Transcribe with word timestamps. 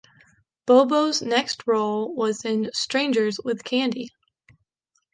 Bobo's 0.65 1.21
next 1.21 1.61
role 1.67 2.15
was 2.15 2.43
in 2.43 2.71
"Strangers 2.73 3.39
with 3.45 3.63
Candy". 3.63 4.09